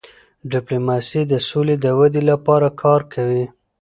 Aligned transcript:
ډيپلوماسي 0.51 1.21
د 1.31 1.33
سولې 1.49 1.75
د 1.79 1.85
ودی 1.99 2.21
لپاره 2.31 2.67
کار 2.81 3.01
کوي. 3.13 3.45